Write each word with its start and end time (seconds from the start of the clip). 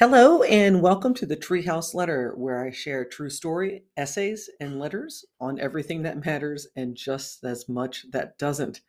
Hello, 0.00 0.44
and 0.44 0.80
welcome 0.80 1.12
to 1.14 1.26
the 1.26 1.36
Treehouse 1.36 1.92
Letter, 1.92 2.32
where 2.36 2.64
I 2.64 2.70
share 2.70 3.04
true 3.04 3.30
story, 3.30 3.82
essays, 3.96 4.48
and 4.60 4.78
letters 4.78 5.24
on 5.40 5.58
everything 5.58 6.02
that 6.02 6.24
matters 6.24 6.68
and 6.76 6.94
just 6.94 7.42
as 7.42 7.68
much 7.68 8.06
that 8.12 8.38
doesn't. 8.38 8.80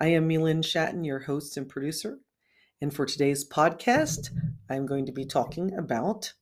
I 0.00 0.08
am 0.08 0.26
Milan 0.26 0.62
Shatten, 0.62 1.04
your 1.04 1.20
host 1.20 1.56
and 1.56 1.68
producer. 1.68 2.18
And 2.80 2.92
for 2.92 3.06
today's 3.06 3.48
podcast, 3.48 4.30
I'm 4.68 4.84
going 4.84 5.06
to 5.06 5.12
be 5.12 5.24
talking 5.24 5.72
about 5.78 6.32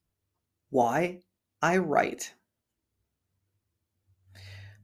why 0.71 1.21
I 1.61 1.77
write. 1.77 2.33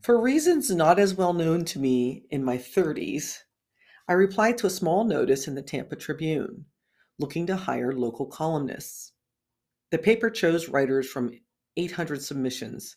For 0.03 0.21
reasons 0.21 0.71
not 0.71 0.99
as 0.99 1.14
well 1.14 1.33
known 1.33 1.64
to 1.64 1.79
me 1.79 2.25
in 2.29 2.45
my 2.45 2.59
30s, 2.59 3.39
I 4.07 4.12
replied 4.12 4.59
to 4.59 4.67
a 4.67 4.71
small 4.71 5.05
notice 5.05 5.49
in 5.49 5.55
the 5.55 5.62
Tampa 5.62 5.96
Tribune 5.96 6.66
looking 7.19 7.46
to 7.46 7.56
hire 7.56 7.92
local 7.92 8.27
columnists. 8.27 9.12
The 9.92 9.98
paper 9.98 10.30
chose 10.30 10.70
writers 10.70 11.06
from 11.06 11.38
800 11.77 12.23
submissions, 12.23 12.96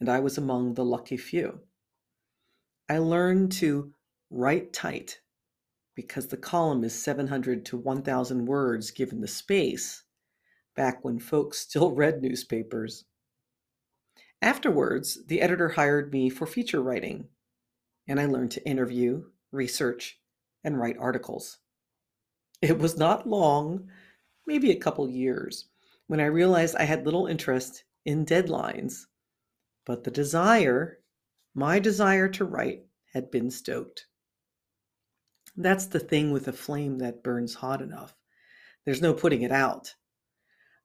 and 0.00 0.08
I 0.08 0.18
was 0.18 0.36
among 0.36 0.74
the 0.74 0.84
lucky 0.84 1.16
few. 1.16 1.60
I 2.88 2.98
learned 2.98 3.52
to 3.52 3.94
write 4.30 4.72
tight 4.72 5.20
because 5.94 6.26
the 6.26 6.36
column 6.36 6.82
is 6.82 6.92
700 7.00 7.64
to 7.66 7.76
1,000 7.76 8.46
words 8.46 8.90
given 8.90 9.20
the 9.20 9.28
space, 9.28 10.02
back 10.74 11.04
when 11.04 11.20
folks 11.20 11.60
still 11.60 11.92
read 11.94 12.20
newspapers. 12.20 13.04
Afterwards, 14.42 15.24
the 15.28 15.40
editor 15.40 15.68
hired 15.68 16.12
me 16.12 16.30
for 16.30 16.48
feature 16.48 16.82
writing, 16.82 17.28
and 18.08 18.18
I 18.18 18.26
learned 18.26 18.50
to 18.52 18.68
interview, 18.68 19.26
research, 19.52 20.18
and 20.64 20.80
write 20.80 20.98
articles. 20.98 21.58
It 22.60 22.80
was 22.80 22.96
not 22.96 23.24
long, 23.24 23.88
maybe 24.48 24.72
a 24.72 24.80
couple 24.80 25.08
years, 25.08 25.66
when 26.06 26.20
I 26.20 26.26
realized 26.26 26.76
I 26.76 26.84
had 26.84 27.04
little 27.04 27.26
interest 27.26 27.84
in 28.04 28.26
deadlines. 28.26 29.06
But 29.86 30.04
the 30.04 30.10
desire, 30.10 31.00
my 31.54 31.78
desire 31.78 32.28
to 32.30 32.44
write, 32.44 32.86
had 33.12 33.30
been 33.30 33.50
stoked. 33.50 34.06
That's 35.56 35.86
the 35.86 36.00
thing 36.00 36.32
with 36.32 36.48
a 36.48 36.52
flame 36.52 36.98
that 36.98 37.22
burns 37.22 37.54
hot 37.54 37.80
enough. 37.80 38.14
There's 38.84 39.02
no 39.02 39.14
putting 39.14 39.42
it 39.42 39.52
out. 39.52 39.94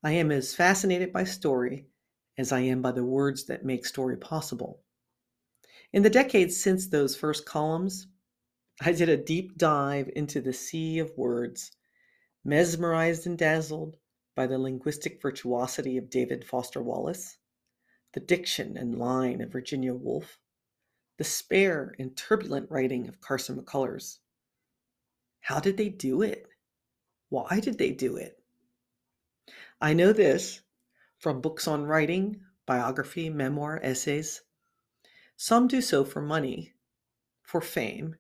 I 0.04 0.12
am 0.12 0.32
as 0.32 0.56
fascinated 0.56 1.12
by 1.12 1.26
story 1.26 1.88
as 2.38 2.52
I 2.52 2.62
am 2.62 2.82
by 2.82 2.92
the 2.92 3.04
words 3.04 3.46
that 3.46 3.66
make 3.66 3.86
story 3.86 4.16
possible. 4.16 4.82
In 5.92 6.04
the 6.04 6.10
decades 6.10 6.62
since 6.62 6.88
those 6.88 7.16
first 7.16 7.46
columns, 7.46 8.08
I 8.82 8.94
did 8.94 9.10
a 9.10 9.18
deep 9.18 9.58
dive 9.58 10.10
into 10.16 10.40
the 10.40 10.54
sea 10.54 11.00
of 11.00 11.18
words, 11.18 11.72
mesmerized 12.46 13.28
and 13.28 13.38
dazzled 13.38 13.98
by 14.40 14.48
the 14.48 14.58
linguistic 14.58 15.22
virtuosity 15.22 15.98
of 15.98 16.10
David 16.10 16.46
Foster 16.46 16.82
Wallace, 16.82 17.40
the 18.14 18.22
diction 18.22 18.78
and 18.78 18.98
line 18.98 19.42
of 19.42 19.52
Virginia 19.52 19.94
Woolf, 19.94 20.40
the 21.18 21.26
spare 21.26 21.94
and 22.00 22.16
turbulent 22.16 22.72
writing 22.72 23.10
of 23.10 23.20
Carson 23.20 23.62
McCullers. 23.62 24.20
How 25.42 25.60
did 25.60 25.76
they 25.76 25.90
do 25.90 26.22
it? 26.22 26.48
Why 27.28 27.60
did 27.60 27.78
they 27.78 27.92
do 27.92 28.16
it? 28.16 28.42
I 29.82 29.92
know 29.92 30.14
this 30.14 30.62
from 31.18 31.42
books 31.42 31.68
on 31.68 31.84
writing, 31.84 32.40
biography, 32.66 33.30
memoir, 33.30 33.82
essays. 33.84 34.40
Some 35.36 35.68
do 35.68 35.82
so 35.82 36.06
for 36.06 36.22
money, 36.22 36.76
for 37.42 37.60
fame, 37.60 38.16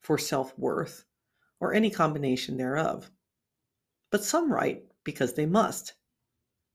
for 0.00 0.16
self 0.16 0.58
worth, 0.58 1.04
or 1.60 1.74
any 1.74 1.90
combination 1.90 2.56
thereof. 2.56 3.10
But 4.10 4.24
some 4.24 4.50
write 4.50 4.86
because 5.04 5.34
they 5.34 5.46
must. 5.46 5.94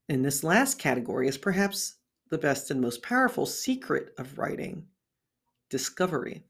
And 0.08 0.24
this 0.24 0.42
last 0.42 0.78
category 0.78 1.28
is 1.28 1.38
perhaps 1.38 1.96
the 2.30 2.38
best 2.38 2.70
and 2.70 2.80
most 2.80 3.02
powerful 3.02 3.46
secret 3.46 4.14
of 4.18 4.38
writing 4.38 4.86
discovery. 5.70 6.44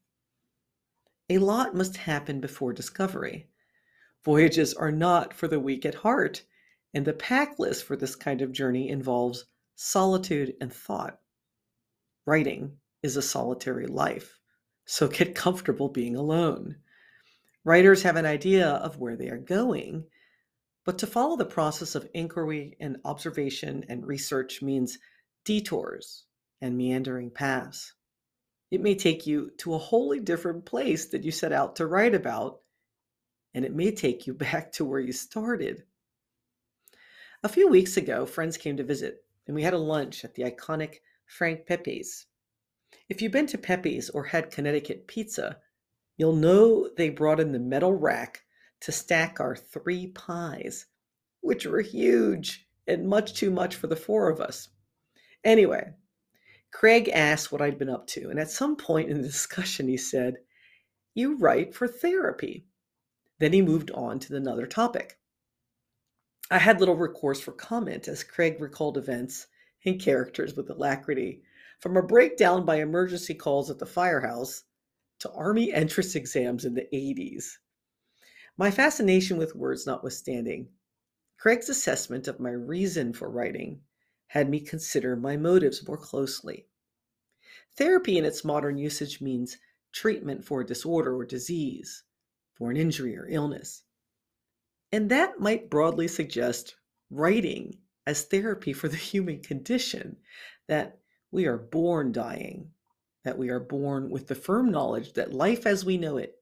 A 1.29 1.39
lot 1.39 1.75
must 1.75 1.97
happen 1.97 2.41
before 2.41 2.73
discovery. 2.73 3.49
Voyages 4.25 4.75
are 4.75 4.93
not 4.93 5.35
for 5.35 5.49
the 5.49 5.61
weak 5.61 5.85
at 5.85 5.97
heart, 5.97 6.43
and 6.95 7.05
the 7.05 7.13
pack 7.13 7.59
list 7.59 7.85
for 7.85 7.97
this 7.97 8.17
kind 8.17 8.41
of 8.41 8.53
journey 8.53 8.89
involves 8.89 9.45
solitude 9.75 10.55
and 10.61 10.73
thought. 10.73 11.21
Writing 12.27 12.79
is 13.03 13.17
a 13.17 13.23
solitary 13.23 13.87
life, 13.87 14.41
so 14.85 15.09
get 15.09 15.35
comfortable 15.35 15.89
being 15.89 16.17
alone. 16.17 16.77
Writers 17.65 18.03
have 18.03 18.17
an 18.17 18.27
idea 18.27 18.69
of 18.69 18.99
where 18.99 19.17
they 19.17 19.29
are 19.29 19.39
going, 19.39 20.05
but 20.89 20.97
to 20.97 21.07
follow 21.07 21.37
the 21.37 21.45
process 21.45 21.95
of 21.95 22.09
inquiry 22.15 22.75
and 22.81 22.97
observation 23.05 23.85
and 23.91 24.07
research 24.07 24.63
means 24.63 24.99
detours 25.45 26.25
and 26.63 26.79
meandering 26.79 27.31
paths. 27.31 27.93
It 28.71 28.81
may 28.81 28.95
take 28.95 29.27
you 29.27 29.51
to 29.59 29.75
a 29.75 29.79
wholly 29.79 30.19
different 30.19 30.65
place 30.65 31.05
that 31.11 31.25
you 31.25 31.31
set 31.31 31.53
out 31.53 31.77
to 31.77 31.87
write 31.87 32.15
about, 32.15 32.61
and 33.53 33.67
it 33.67 33.75
may 33.75 33.91
take 33.91 34.27
you 34.27 34.33
back 34.49 34.73
to 34.73 34.85
where 34.87 34.99
you 34.99 35.13
started. 35.13 35.83
A 37.43 37.51
few 37.51 37.69
weeks 37.69 37.99
ago, 37.99 38.25
friends 38.25 38.57
came 38.57 38.79
to 38.79 38.83
visit, 38.83 39.23
and 39.47 39.55
we 39.55 39.65
had 39.65 39.75
a 39.75 39.79
lunch 39.79 40.25
at 40.25 40.37
the 40.37 40.45
iconic 40.45 41.01
Frank 41.27 41.67
Pepe's. 41.67 42.25
If 43.11 43.21
you've 43.21 43.31
been 43.31 43.47
to 43.49 43.59
Pepe's 43.59 44.09
or 44.09 44.25
had 44.25 44.51
Connecticut 44.51 45.07
pizza, 45.07 45.59
you'll 46.17 46.35
know 46.35 46.89
they 46.97 47.11
brought 47.11 47.41
in 47.41 47.53
the 47.53 47.59
metal 47.59 47.93
rack 47.93 48.45
to 48.81 48.93
stack 48.93 49.41
our 49.41 49.57
three 49.57 50.09
pies, 50.09 50.87
which 51.41 51.67
were 51.67 51.81
huge 51.81 52.69
and 52.87 53.09
much 53.09 53.35
too 53.35 53.51
much 53.51 53.77
for 53.77 53.87
the 53.87 53.97
four 53.97 54.31
of 54.31 54.41
us. 54.41 54.69
Anyway, 55.45 55.93
Craig 56.71 57.09
asked 57.09 57.51
what 57.51 57.63
I'd 57.63 57.79
been 57.79 57.89
up 57.89 58.07
to, 58.09 58.31
and 58.31 58.39
at 58.39 58.51
some 58.51 58.77
point 58.77 59.11
in 59.11 59.23
the 59.23 59.29
discussion, 59.29 59.89
he 59.89 59.97
said, 59.97 60.39
You 61.15 61.37
write 61.37 61.75
for 61.75 61.89
therapy. 61.89 62.67
Then 63.39 63.53
he 63.53 63.63
moved 63.63 63.91
on 63.93 64.19
to 64.21 64.37
another 64.37 64.67
topic. 64.67 65.19
I 66.51 66.59
had 66.59 66.81
little 66.81 66.97
recourse 66.97 67.41
for 67.41 67.53
comment 67.53 68.09
as 68.09 68.25
Craig 68.25 68.61
recalled 68.61 68.97
events 68.97 69.47
and 69.85 70.01
characters 70.01 70.57
with 70.57 70.71
alacrity, 70.71 71.43
from 71.81 71.97
a 71.97 72.03
breakdown 72.03 72.65
by 72.65 72.77
emergency 72.77 73.35
calls 73.35 73.71
at 73.71 73.79
the 73.79 73.87
firehouse 73.87 74.65
to 75.21 75.31
Army 75.33 75.73
entrance 75.73 76.15
exams 76.15 76.65
in 76.65 76.75
the 76.75 76.89
80s. 76.93 77.59
My 78.59 78.73
fascination 78.73 79.37
with 79.37 79.55
words 79.55 79.87
notwithstanding, 79.87 80.71
Craig's 81.39 81.69
assessment 81.69 82.27
of 82.27 82.41
my 82.41 82.51
reason 82.51 83.13
for 83.13 83.31
writing 83.31 83.83
had 84.27 84.51
me 84.51 84.59
consider 84.59 85.15
my 85.15 85.37
motives 85.37 85.87
more 85.87 85.97
closely. 85.97 86.67
Therapy 87.77 88.19
in 88.19 88.25
its 88.25 88.45
modern 88.45 88.77
usage 88.77 89.21
means 89.21 89.59
treatment 89.93 90.45
for 90.45 90.61
a 90.61 90.67
disorder 90.67 91.15
or 91.15 91.25
disease, 91.25 92.03
for 92.55 92.73
an 92.73 92.77
injury 92.77 93.17
or 93.17 93.29
illness. 93.29 93.85
And 94.91 95.09
that 95.09 95.39
might 95.39 95.71
broadly 95.71 96.09
suggest 96.09 96.75
writing 97.11 97.79
as 98.09 98.25
therapy 98.25 98.73
for 98.73 98.89
the 98.89 98.97
human 99.13 99.41
condition 99.41 100.17
that 100.67 100.99
we 101.31 101.47
are 101.47 101.59
born 101.59 102.11
dying, 102.11 102.73
that 103.23 103.39
we 103.39 103.51
are 103.51 103.61
born 103.61 104.11
with 104.11 104.27
the 104.27 104.35
firm 104.35 104.73
knowledge 104.73 105.13
that 105.13 105.33
life 105.33 105.65
as 105.65 105.85
we 105.85 105.97
know 105.97 106.17
it 106.17 106.38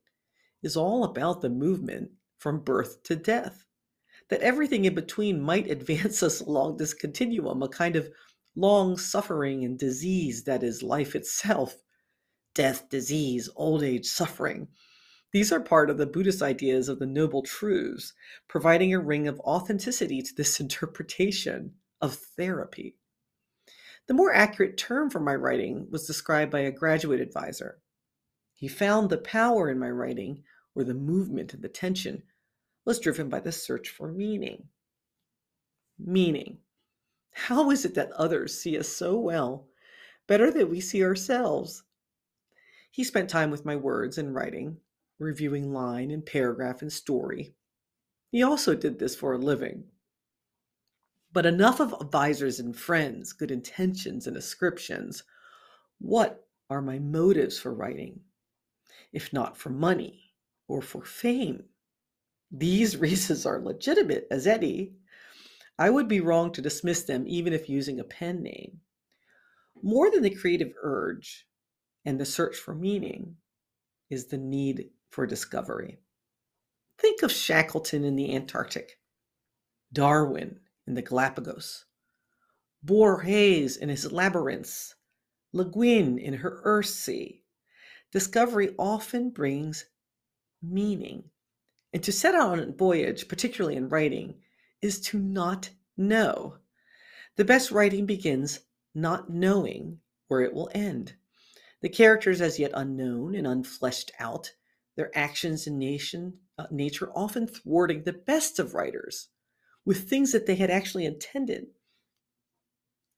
is 0.63 0.77
all 0.77 1.05
about 1.05 1.41
the 1.41 1.49
movement 1.49 2.11
from 2.39 2.61
birth 2.61 3.03
to 3.05 3.17
death. 3.17 3.65
That 4.29 4.41
everything 4.41 4.85
in 4.85 4.95
between 4.95 5.41
might 5.41 5.71
advance 5.71 6.23
us 6.23 6.41
along 6.41 6.77
this 6.77 6.95
continuum, 6.95 7.63
a 7.63 7.69
kind 7.69 7.97
of 7.97 8.09
long 8.55 8.97
suffering 8.97 9.65
and 9.65 9.79
disease 9.79 10.45
that 10.45 10.63
is 10.63 10.83
life 10.83 11.15
itself. 11.15 11.77
Death, 12.55 12.89
disease, 12.89 13.51
old 13.55 13.83
age, 13.83 14.07
suffering. 14.07 14.69
These 15.33 15.53
are 15.53 15.61
part 15.61 15.91
of 15.91 15.99
the 15.99 16.07
Buddhist 16.07 16.41
ideas 16.41 16.89
of 16.89 16.99
the 16.99 17.07
Noble 17.07 17.43
Truths, 17.43 18.15
providing 18.49 18.95
a 18.95 18.99
ring 18.99 19.29
of 19.29 19.41
authenticity 19.41 20.23
to 20.23 20.35
this 20.35 20.61
interpretation 20.61 21.75
of 22.01 22.15
therapy. 22.15 22.97
The 24.07 24.15
more 24.15 24.33
accurate 24.33 24.77
term 24.77 25.11
for 25.11 25.21
my 25.21 25.35
writing 25.35 25.89
was 25.91 26.07
described 26.07 26.53
by 26.53 26.61
a 26.61 26.71
graduate 26.71 27.21
advisor. 27.21 27.81
He 28.57 28.69
found 28.69 29.11
the 29.11 29.19
power 29.19 29.71
in 29.71 29.79
my 29.79 29.91
writing 29.91 30.43
or 30.75 30.83
the 30.83 30.95
movement 30.95 31.53
and 31.53 31.63
the 31.63 31.69
tension 31.69 32.23
was 32.87 32.99
driven 32.99 33.29
by 33.29 33.41
the 33.41 33.53
search 33.53 33.91
for 33.91 34.11
meaning. 34.11 34.69
Meaning. 35.99 36.59
How 37.33 37.71
is 37.71 37.85
it 37.85 37.95
that 37.95 38.13
others 38.13 38.59
see 38.59 38.79
us 38.79 38.89
so 38.89 39.19
well, 39.19 39.69
better 40.27 40.51
than 40.51 40.71
we 40.71 40.81
see 40.81 41.05
ourselves? 41.05 41.83
He 42.91 43.05
spent 43.05 43.29
time 43.29 43.51
with 43.51 43.67
my 43.67 43.77
words 43.77 44.17
and 44.17 44.35
writing, 44.35 44.79
reviewing 45.19 45.71
line 45.71 46.11
and 46.11 46.25
paragraph 46.25 46.81
and 46.81 46.91
story. 46.91 47.55
He 48.31 48.43
also 48.43 48.75
did 48.75 48.99
this 48.99 49.15
for 49.15 49.35
a 49.35 49.39
living. 49.39 49.85
But 51.31 51.45
enough 51.45 51.79
of 51.79 51.95
advisors 52.01 52.59
and 52.59 52.75
friends, 52.75 53.35
good 53.35 53.51
intentions 53.51 54.27
and 54.27 54.35
ascriptions. 54.35 55.25
What 55.99 56.49
are 56.71 56.81
my 56.81 56.99
motives 56.99 57.59
for 57.59 57.75
writing? 57.75 58.21
If 59.13 59.33
not 59.33 59.57
for 59.57 59.71
money, 59.71 60.27
or 60.69 60.83
for 60.83 61.05
fame. 61.05 61.65
These 62.51 62.97
reasons 63.07 63.47
are 63.47 63.61
legitimate 63.61 64.27
as 64.31 64.47
any. 64.47 64.95
I 65.79 65.91
would 65.91 66.09
be 66.09 66.21
wrong 66.21 66.53
to 66.53 66.63
dismiss 66.63 67.03
them 67.03 67.25
even 67.27 67.53
if 67.53 67.69
using 67.69 68.01
a 68.01 68.05
pen 68.05 68.43
name. 68.43 68.81
More 69.83 70.11
than 70.11 70.23
the 70.23 70.35
creative 70.35 70.73
urge 70.83 71.47
and 72.05 72.19
the 72.19 72.25
search 72.25 72.57
for 72.57 72.75
meaning 72.75 73.37
is 74.09 74.27
the 74.27 74.39
need 74.39 74.91
for 75.11 75.27
discovery. 75.27 75.99
Think 76.99 77.23
of 77.23 77.31
Shackleton 77.31 78.05
in 78.05 78.17
the 78.17 78.35
Antarctic, 78.35 78.99
Darwin 79.93 80.61
in 80.87 80.95
the 80.95 81.03
Galapagos, 81.03 81.85
Borges 82.83 83.77
in 83.77 83.89
his 83.91 84.11
labyrinths, 84.11 84.95
Le 85.53 85.65
Guin 85.65 86.19
in 86.19 86.35
her 86.35 86.63
Earthsea. 86.65 87.41
Discovery 88.17 88.75
often 88.79 89.29
brings 89.29 89.85
meaning. 90.63 91.25
And 91.93 92.03
to 92.03 92.11
set 92.11 92.35
out 92.35 92.53
on 92.53 92.61
a 92.61 92.73
voyage, 92.73 93.29
particularly 93.29 93.77
in 93.77 93.91
writing, 93.91 94.37
is 94.81 95.03
to 95.03 95.19
not 95.19 95.69
know. 95.99 96.57
The 97.37 97.45
best 97.45 97.71
writing 97.71 98.07
begins 98.07 98.61
not 98.95 99.29
knowing 99.29 99.99
where 100.29 100.41
it 100.41 100.55
will 100.55 100.71
end. 100.75 101.13
The 101.83 101.91
characters, 101.91 102.41
as 102.41 102.59
yet 102.59 102.71
unknown 102.73 103.35
and 103.35 103.47
unfleshed 103.47 104.13
out, 104.19 104.51
their 104.97 105.11
actions 105.15 105.67
and 105.67 105.79
nation, 105.79 106.39
uh, 106.59 106.69
nature 106.71 107.11
often 107.15 107.47
thwarting 107.47 108.05
the 108.05 108.15
best 108.15 108.59
of 108.59 108.73
writers 108.73 109.29
with 109.85 110.09
things 110.09 110.33
that 110.33 110.47
they 110.47 110.57
had 110.57 110.71
actually 110.71 111.05
intended. 111.05 111.67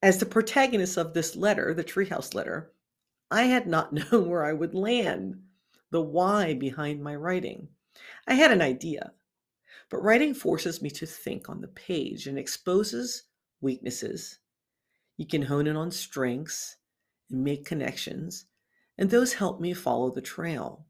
As 0.03 0.19
the 0.19 0.27
protagonist 0.27 0.97
of 0.97 1.15
this 1.15 1.37
letter, 1.37 1.73
the 1.73 1.85
Treehouse 1.85 2.35
letter, 2.35 2.73
I 3.31 3.45
had 3.45 3.67
not 3.67 3.93
known 4.13 4.29
where 4.29 4.45
I 4.45 4.53
would 4.53 4.75
land, 4.75 5.43
the 5.91 6.03
why 6.03 6.55
behind 6.55 7.03
my 7.03 7.15
writing. 7.15 7.69
I 8.27 8.35
had 8.35 8.53
an 8.53 8.63
idea, 8.63 9.13
but 9.91 10.03
writing 10.03 10.35
forces 10.35 10.83
me 10.83 10.91
to 10.91 11.07
think 11.07 11.49
on 11.49 11.61
the 11.61 11.69
page 11.69 12.27
and 12.27 12.39
exposes 12.39 13.25
weaknesses. 13.61 14.39
You 15.17 15.27
can 15.27 15.43
hone 15.43 15.67
in 15.67 15.77
on 15.77 15.91
strengths 15.91 16.77
and 17.31 17.43
make 17.43 17.65
connections, 17.65 18.47
and 18.97 19.11
those 19.11 19.35
help 19.35 19.61
me 19.61 19.75
follow 19.75 20.11
the 20.11 20.21
trail. 20.21 20.87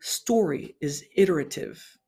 Story 0.00 0.76
is 0.80 1.04
iterative. 1.14 1.98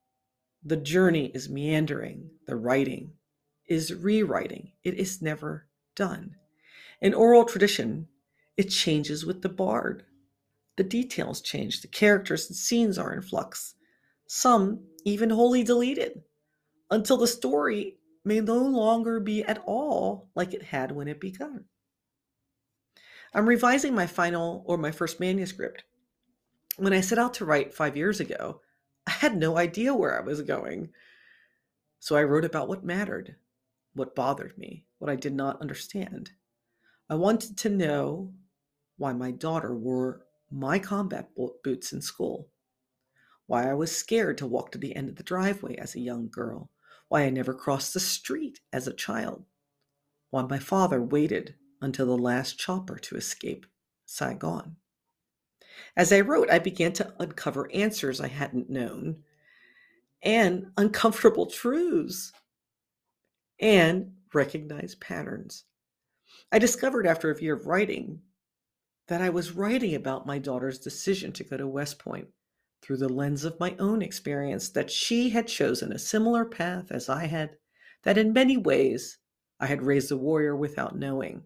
The 0.64 0.76
journey 0.76 1.30
is 1.34 1.48
meandering. 1.48 2.30
The 2.46 2.56
writing 2.56 3.12
is 3.66 3.94
rewriting. 3.94 4.72
It 4.82 4.94
is 4.94 5.22
never 5.22 5.66
done. 5.94 6.36
In 7.00 7.14
oral 7.14 7.44
tradition, 7.44 8.08
it 8.58 8.64
changes 8.64 9.24
with 9.24 9.40
the 9.40 9.48
bard. 9.48 10.04
The 10.76 10.82
details 10.82 11.40
change, 11.40 11.80
the 11.80 11.88
characters 11.88 12.48
and 12.48 12.56
scenes 12.56 12.98
are 12.98 13.14
in 13.14 13.22
flux, 13.22 13.74
some 14.26 14.80
even 15.04 15.30
wholly 15.30 15.62
deleted, 15.62 16.22
until 16.90 17.16
the 17.16 17.26
story 17.26 17.98
may 18.24 18.40
no 18.40 18.58
longer 18.58 19.20
be 19.20 19.44
at 19.44 19.62
all 19.64 20.28
like 20.34 20.52
it 20.52 20.62
had 20.62 20.90
when 20.90 21.06
it 21.06 21.20
began. 21.20 21.64
I'm 23.32 23.48
revising 23.48 23.94
my 23.94 24.06
final 24.06 24.64
or 24.66 24.76
my 24.76 24.90
first 24.90 25.20
manuscript. 25.20 25.84
When 26.78 26.92
I 26.92 27.00
set 27.00 27.18
out 27.18 27.34
to 27.34 27.44
write 27.44 27.74
five 27.74 27.96
years 27.96 28.18
ago, 28.18 28.60
I 29.06 29.12
had 29.12 29.36
no 29.36 29.56
idea 29.56 29.94
where 29.94 30.20
I 30.20 30.24
was 30.24 30.42
going. 30.42 30.90
So 32.00 32.16
I 32.16 32.24
wrote 32.24 32.44
about 32.44 32.68
what 32.68 32.84
mattered, 32.84 33.36
what 33.94 34.16
bothered 34.16 34.58
me, 34.58 34.84
what 34.98 35.10
I 35.10 35.16
did 35.16 35.34
not 35.34 35.60
understand. 35.60 36.30
I 37.08 37.14
wanted 37.14 37.56
to 37.58 37.68
know 37.68 38.32
why 38.98 39.12
my 39.12 39.30
daughter 39.30 39.74
wore 39.74 40.26
my 40.50 40.78
combat 40.78 41.30
boots 41.64 41.92
in 41.92 42.02
school, 42.02 42.48
why 43.46 43.70
I 43.70 43.74
was 43.74 43.96
scared 43.96 44.36
to 44.38 44.46
walk 44.46 44.72
to 44.72 44.78
the 44.78 44.94
end 44.94 45.08
of 45.08 45.16
the 45.16 45.22
driveway 45.22 45.76
as 45.76 45.94
a 45.94 46.00
young 46.00 46.28
girl, 46.28 46.70
why 47.08 47.22
I 47.22 47.30
never 47.30 47.54
crossed 47.54 47.94
the 47.94 48.00
street 48.00 48.60
as 48.72 48.86
a 48.86 48.92
child, 48.92 49.44
why 50.30 50.42
my 50.42 50.58
father 50.58 51.02
waited 51.02 51.54
until 51.80 52.06
the 52.06 52.18
last 52.18 52.58
chopper 52.58 52.98
to 52.98 53.16
escape 53.16 53.64
Saigon. 54.04 54.76
As 55.96 56.12
I 56.12 56.20
wrote, 56.20 56.50
I 56.50 56.58
began 56.58 56.92
to 56.94 57.14
uncover 57.20 57.70
answers 57.72 58.20
I 58.20 58.28
hadn't 58.28 58.68
known 58.68 59.22
and 60.22 60.72
uncomfortable 60.76 61.46
truths 61.46 62.32
and 63.60 64.12
recognize 64.34 64.96
patterns. 64.96 65.64
I 66.50 66.58
discovered 66.58 67.06
after 67.06 67.30
a 67.30 67.40
year 67.40 67.54
of 67.54 67.66
writing 67.66 68.20
that 69.08 69.20
I 69.22 69.30
was 69.30 69.52
writing 69.52 69.94
about 69.94 70.26
my 70.26 70.38
daughter's 70.38 70.78
decision 70.78 71.32
to 71.32 71.44
go 71.44 71.56
to 71.56 71.66
West 71.66 71.98
Point 71.98 72.28
through 72.82 72.98
the 72.98 73.08
lens 73.08 73.44
of 73.44 73.58
my 73.58 73.74
own 73.78 74.02
experience, 74.02 74.68
that 74.70 74.90
she 74.90 75.30
had 75.30 75.48
chosen 75.48 75.92
a 75.92 75.98
similar 75.98 76.44
path 76.44 76.92
as 76.92 77.08
I 77.08 77.26
had, 77.26 77.56
that 78.04 78.18
in 78.18 78.32
many 78.32 78.56
ways 78.56 79.18
I 79.58 79.66
had 79.66 79.82
raised 79.82 80.12
a 80.12 80.16
warrior 80.16 80.54
without 80.54 80.96
knowing. 80.96 81.42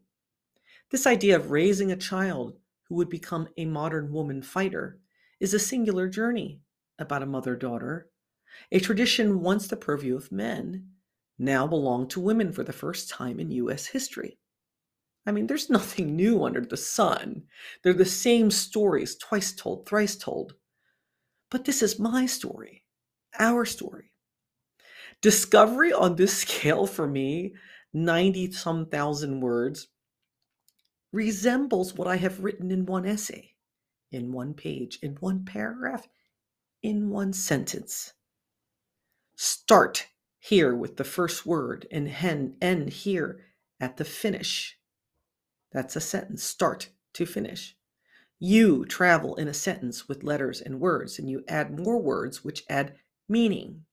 This 0.91 1.07
idea 1.07 1.37
of 1.37 1.51
raising 1.51 1.91
a 1.91 1.97
child 1.97 2.59
who 2.89 2.97
would 2.97 3.09
become 3.09 3.49
a 3.57 3.65
modern 3.65 4.13
woman 4.13 4.43
fighter 4.43 4.99
is 5.41 5.55
a 5.55 5.59
singular 5.59 6.09
journey 6.09 6.61
about 6.99 7.23
a 7.23 7.27
mother 7.27 7.57
daughter, 7.57 8.11
a 8.71 8.79
tradition 8.79 9.41
once 9.41 9.67
the 9.67 9.77
purview 9.77 10.15
of 10.15 10.31
men, 10.31 10.91
now 11.39 11.67
belonged 11.67 12.11
to 12.11 12.21
women 12.21 12.53
for 12.53 12.63
the 12.63 12.73
first 12.73 13.09
time 13.09 13.41
in 13.41 13.51
U.S. 13.53 13.87
history. 13.87 14.39
I 15.27 15.33
mean, 15.33 15.47
there's 15.47 15.71
nothing 15.79 16.17
new 16.17 16.45
under 16.45 16.61
the 16.61 16.77
sun. 16.77 17.45
They're 17.83 17.93
the 17.93 18.05
same 18.05 18.51
stories, 18.51 19.17
twice 19.17 19.53
told, 19.53 19.87
thrice 19.87 20.17
told. 20.17 20.55
But 21.51 21.65
this 21.65 21.83
is 21.83 21.99
my 21.99 22.27
story, 22.27 22.85
our 23.39 23.65
story. 23.65 24.13
Discovery 25.21 25.93
on 25.93 26.17
this 26.17 26.39
scale 26.39 26.87
for 26.87 27.07
me, 27.07 27.55
90 27.93 28.53
some 28.53 28.87
thousand 28.87 29.41
words, 29.41 29.89
resembles 31.13 31.95
what 31.95 32.09
I 32.09 32.17
have 32.17 32.41
written 32.41 32.71
in 32.71 32.87
one 32.87 33.07
essay, 33.07 33.53
in 34.11 34.33
one 34.33 34.55
page, 34.55 34.99
in 35.03 35.13
one 35.17 35.45
paragraph, 35.45 36.09
in 36.83 37.11
one 37.11 37.33
sentence. 37.33 38.15
Start 39.37 40.07
here 40.39 40.75
with 40.75 40.97
the 40.97 41.05
first 41.05 41.47
word 41.47 41.87
and 41.91 42.09
end 42.61 42.89
here 42.89 43.45
at 43.79 43.97
the 43.97 44.05
finish. 44.05 44.79
That's 45.73 45.97
a 45.97 46.01
sentence, 46.01 46.45
start 46.45 46.91
to 47.15 47.27
finish. 47.27 47.77
You 48.39 48.85
travel 48.85 49.37
in 49.37 49.49
a 49.49 49.55
sentence 49.55 50.09
with 50.09 50.25
letters 50.25 50.61
and 50.61 50.81
words, 50.81 51.19
and 51.19 51.31
you 51.31 51.45
add 51.49 51.79
more 51.79 52.01
words 52.01 52.45
which 52.45 52.65
add 52.69 52.95
meaning. 53.29 53.85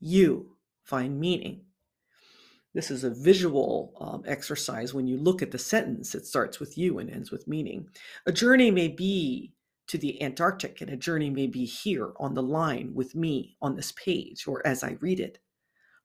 You 0.00 0.56
find 0.82 1.20
meaning. 1.20 1.62
This 2.72 2.90
is 2.90 3.04
a 3.04 3.10
visual 3.10 3.92
um, 4.00 4.22
exercise. 4.26 4.94
When 4.94 5.06
you 5.06 5.16
look 5.16 5.42
at 5.42 5.50
the 5.50 5.58
sentence, 5.58 6.14
it 6.14 6.26
starts 6.26 6.58
with 6.58 6.78
you 6.78 6.98
and 6.98 7.10
ends 7.10 7.30
with 7.30 7.48
meaning. 7.48 7.88
A 8.26 8.32
journey 8.32 8.70
may 8.70 8.88
be 8.88 9.52
to 9.88 9.98
the 9.98 10.22
Antarctic, 10.22 10.80
and 10.80 10.90
a 10.90 10.96
journey 10.96 11.30
may 11.30 11.48
be 11.48 11.64
here 11.64 12.12
on 12.18 12.32
the 12.34 12.42
line 12.42 12.92
with 12.94 13.14
me 13.14 13.56
on 13.60 13.74
this 13.74 13.92
page 13.92 14.46
or 14.46 14.64
as 14.64 14.84
I 14.84 14.96
read 15.00 15.18
it, 15.18 15.38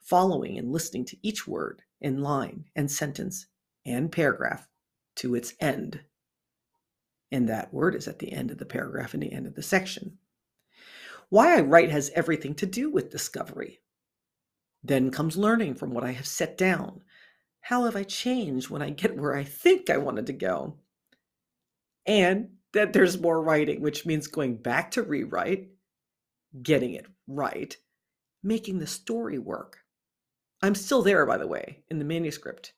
following 0.01 0.57
and 0.57 0.71
listening 0.71 1.05
to 1.05 1.17
each 1.21 1.47
word 1.47 1.83
in 2.01 2.21
line 2.21 2.65
and 2.75 2.89
sentence 2.89 3.45
and 3.85 4.11
paragraph 4.11 4.67
to 5.15 5.35
its 5.35 5.53
end. 5.59 6.01
And 7.31 7.49
that 7.49 7.73
word 7.73 7.95
is 7.95 8.07
at 8.07 8.19
the 8.19 8.31
end 8.31 8.51
of 8.51 8.57
the 8.57 8.65
paragraph 8.65 9.13
and 9.13 9.21
the 9.21 9.33
end 9.33 9.47
of 9.47 9.55
the 9.55 9.63
section. 9.63 10.17
Why 11.29 11.57
I 11.57 11.61
write 11.61 11.89
has 11.89 12.11
everything 12.15 12.55
to 12.55 12.65
do 12.65 12.89
with 12.89 13.09
discovery. 13.09 13.81
Then 14.83 15.09
comes 15.09 15.35
learning 15.35 15.75
from 15.75 15.93
what 15.93 16.03
I 16.03 16.11
have 16.11 16.27
set 16.27 16.57
down. 16.57 17.01
How 17.61 17.85
have 17.85 17.95
I 17.95 18.03
changed 18.03 18.69
when 18.69 18.83
I 18.83 18.91
get 18.91 19.17
where 19.17 19.35
I 19.35 19.43
think 19.43 19.89
I 19.89 19.97
wanted 19.97 20.27
to 20.27 20.33
go? 20.33 20.77
And 22.05 22.49
that 22.73 22.93
there's 22.93 23.19
more 23.19 23.41
writing, 23.41 23.81
which 23.81 24.05
means 24.05 24.27
going 24.27 24.57
back 24.57 24.91
to 24.91 25.01
rewrite, 25.01 25.69
getting 26.61 26.93
it 26.93 27.07
right, 27.27 27.75
making 28.43 28.77
the 28.77 28.87
story 28.87 29.39
work. 29.39 29.79
I'm 30.61 30.75
still 30.75 31.01
there, 31.01 31.25
by 31.25 31.37
the 31.37 31.47
way, 31.47 31.83
in 31.89 31.97
the 31.97 32.05
manuscript 32.05 32.73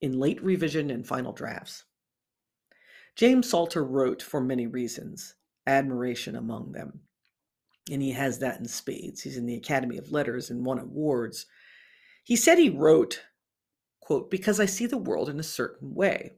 in 0.00 0.18
late 0.18 0.42
revision 0.42 0.90
and 0.90 1.06
final 1.06 1.32
drafts. 1.32 1.84
James 3.16 3.48
Salter 3.48 3.84
wrote 3.84 4.22
for 4.22 4.40
many 4.40 4.66
reasons, 4.66 5.34
admiration 5.66 6.36
among 6.36 6.72
them. 6.72 7.00
And 7.90 8.00
he 8.00 8.12
has 8.12 8.38
that 8.38 8.60
in 8.60 8.66
spades. 8.66 9.22
He's 9.22 9.36
in 9.36 9.46
the 9.46 9.56
Academy 9.56 9.98
of 9.98 10.12
Letters 10.12 10.50
and 10.50 10.64
won 10.64 10.78
awards. 10.78 11.46
He 12.24 12.36
said 12.36 12.58
he 12.58 12.70
wrote, 12.70 13.22
quote, 14.00 14.30
because 14.30 14.60
I 14.60 14.66
see 14.66 14.86
the 14.86 14.96
world 14.96 15.28
in 15.28 15.40
a 15.40 15.44
certain 15.44 15.94
way. 15.94 16.32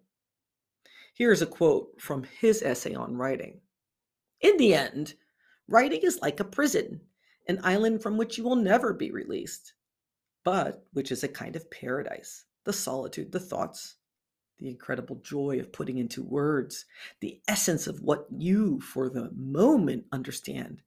Here's 1.15 1.43
a 1.43 1.47
quote 1.47 2.01
from 2.01 2.25
his 2.25 2.63
essay 2.63 2.95
on 2.95 3.17
writing. 3.17 3.61
In 4.41 4.57
the 4.57 4.75
end, 4.75 5.15
writing 5.69 6.01
is 6.03 6.21
like 6.21 6.41
a 6.41 6.45
prison, 6.45 7.01
an 7.49 7.61
island 7.63 8.03
from 8.03 8.17
which 8.17 8.39
you 8.39 8.45
will 8.45 8.57
never 8.57 8.93
be 8.93 9.11
released, 9.11 9.75
but 10.43 10.85
which 10.95 11.13
is 11.13 11.23
a 11.23 11.29
kind 11.29 11.55
of 11.55 11.71
paradise 11.71 12.47
the 12.65 12.73
solitude, 12.73 13.33
the 13.33 13.41
thoughts, 13.41 13.97
the 14.59 14.69
incredible 14.69 15.17
joy 15.17 15.59
of 15.59 15.73
putting 15.73 15.99
into 15.99 16.23
words 16.23 16.85
the 17.21 17.41
essence 17.49 17.87
of 17.87 18.01
what 18.01 18.27
you, 18.31 18.81
for 18.81 19.09
the 19.09 19.31
moment, 19.35 20.05
understand 20.13 20.83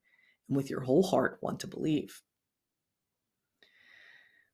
and 0.48 0.56
with 0.56 0.70
your 0.70 0.82
whole 0.82 1.04
heart 1.04 1.40
want 1.42 1.60
to 1.62 1.68
believe. 1.68 2.22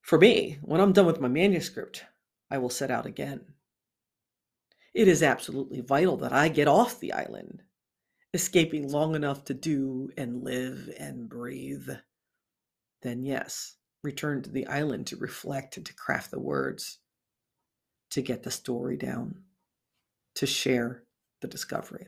For 0.01 0.18
me, 0.18 0.58
when 0.62 0.82
I'm 0.82 0.94
done 0.94 1.06
with 1.06 1.20
my 1.20 1.28
manuscript, 1.28 2.04
I 2.50 2.58
will 2.58 2.70
set 2.70 2.92
out 2.92 3.06
again. 3.06 3.42
It 4.94 5.08
is 5.08 5.24
absolutely 5.24 5.82
vital 5.82 6.18
that 6.18 6.34
I 6.34 6.50
get 6.50 6.68
off 6.68 7.00
the 7.00 7.13
island, 7.13 7.62
escaping 8.34 8.90
long 8.90 9.16
enough 9.16 9.46
to 9.46 9.54
do 9.54 10.10
and 10.18 10.44
live 10.44 10.90
and 11.00 11.30
breathe. 11.30 11.90
Then, 13.01 13.24
yes, 13.24 13.78
return 14.04 14.42
to 14.42 14.50
the 14.50 14.68
island 14.68 15.08
to 15.08 15.18
reflect 15.18 15.78
and 15.78 15.86
to 15.86 15.94
craft 15.94 16.32
the 16.32 16.40
words, 16.40 17.00
to 18.12 18.22
get 18.22 18.44
the 18.44 18.51
story 18.51 18.98
down, 18.98 19.36
to 20.36 20.46
share 20.46 21.03
the 21.41 21.48
discovery. 21.48 22.08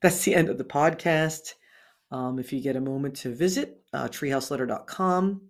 That's 0.00 0.24
the 0.24 0.34
end 0.34 0.48
of 0.48 0.58
the 0.58 0.64
podcast. 0.64 1.54
Um, 2.10 2.38
if 2.38 2.52
you 2.52 2.60
get 2.60 2.76
a 2.76 2.80
moment 2.80 3.16
to 3.16 3.34
visit 3.34 3.82
uh, 3.92 4.08
treehouseletter.com, 4.08 5.42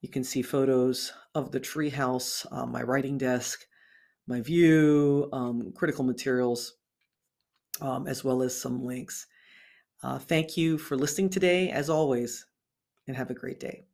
you 0.00 0.08
can 0.08 0.22
see 0.22 0.42
photos 0.42 1.12
of 1.34 1.50
the 1.50 1.60
treehouse, 1.60 2.46
uh, 2.52 2.66
my 2.66 2.82
writing 2.82 3.18
desk, 3.18 3.66
my 4.26 4.40
view, 4.40 5.28
um, 5.32 5.72
critical 5.74 6.04
materials, 6.04 6.74
um, 7.80 8.06
as 8.06 8.22
well 8.22 8.42
as 8.42 8.58
some 8.58 8.84
links. 8.84 9.26
Uh, 10.02 10.18
thank 10.18 10.56
you 10.56 10.78
for 10.78 10.96
listening 10.96 11.28
today, 11.28 11.70
as 11.70 11.90
always, 11.90 12.46
and 13.08 13.16
have 13.16 13.30
a 13.30 13.34
great 13.34 13.58
day. 13.58 13.87